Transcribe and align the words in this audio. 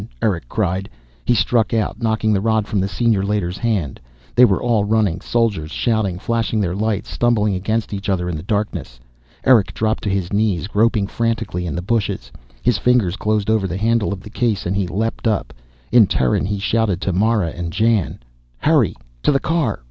Erick 0.19 0.49
cried. 0.49 0.89
He 1.25 1.35
struck 1.35 1.75
out, 1.75 2.01
knocking 2.01 2.33
the 2.33 2.41
rod 2.41 2.65
from 2.65 2.79
the 2.79 2.87
Senior 2.87 3.21
Leiter's 3.21 3.59
hand. 3.59 3.99
They 4.33 4.45
were 4.45 4.59
all 4.59 4.83
running, 4.83 5.21
soldiers 5.21 5.69
shouting, 5.69 6.17
flashing 6.17 6.59
their 6.59 6.73
lights, 6.73 7.07
stumbling 7.11 7.53
against 7.53 7.93
each 7.93 8.09
other 8.09 8.27
in 8.27 8.35
the 8.35 8.41
darkness. 8.41 8.99
Erick 9.45 9.75
dropped 9.75 10.01
to 10.03 10.09
his 10.09 10.33
knees, 10.33 10.65
groping 10.65 11.05
frantically 11.05 11.67
in 11.67 11.75
the 11.75 11.83
bushes. 11.83 12.31
His 12.63 12.79
fingers 12.79 13.15
closed 13.15 13.47
over 13.51 13.67
the 13.67 13.77
handle 13.77 14.11
of 14.11 14.21
the 14.21 14.31
case 14.31 14.65
and 14.65 14.75
he 14.75 14.87
leaped 14.87 15.27
up. 15.27 15.53
In 15.91 16.07
Terran 16.07 16.45
he 16.47 16.57
shouted 16.57 16.99
to 17.01 17.13
Mara 17.13 17.51
and 17.51 17.71
Jan. 17.71 18.21
"Hurry! 18.61 18.95
To 19.21 19.31
the 19.31 19.39
car! 19.39 19.79